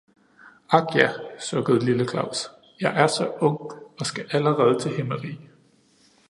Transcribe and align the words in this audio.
"Ak 0.77 0.95
ja!" 0.95 1.09
sukkede 1.47 1.83
lille 1.85 2.05
Claus, 2.07 2.49
"jeg 2.81 3.01
er 3.03 3.07
så 3.07 3.25
ung 3.41 3.61
og 3.99 4.05
skal 4.05 4.27
allerede 4.31 4.79
til 4.79 4.91
himmerig!" 4.91 5.49